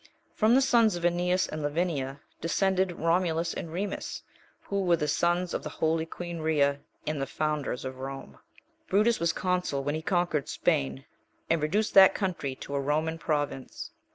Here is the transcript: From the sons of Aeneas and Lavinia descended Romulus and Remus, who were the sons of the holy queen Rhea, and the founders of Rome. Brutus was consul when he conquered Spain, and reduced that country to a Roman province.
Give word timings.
From 0.33 0.55
the 0.55 0.63
sons 0.63 0.95
of 0.95 1.05
Aeneas 1.05 1.47
and 1.47 1.61
Lavinia 1.61 2.21
descended 2.41 2.93
Romulus 2.93 3.53
and 3.53 3.71
Remus, 3.71 4.23
who 4.63 4.81
were 4.83 4.95
the 4.97 5.07
sons 5.07 5.53
of 5.53 5.61
the 5.61 5.69
holy 5.69 6.07
queen 6.07 6.39
Rhea, 6.39 6.79
and 7.05 7.21
the 7.21 7.27
founders 7.27 7.85
of 7.85 7.99
Rome. 7.99 8.39
Brutus 8.87 9.19
was 9.19 9.31
consul 9.31 9.83
when 9.83 9.93
he 9.93 10.01
conquered 10.01 10.49
Spain, 10.49 11.05
and 11.51 11.61
reduced 11.61 11.93
that 11.93 12.15
country 12.15 12.55
to 12.55 12.73
a 12.73 12.81
Roman 12.81 13.19
province. 13.19 13.91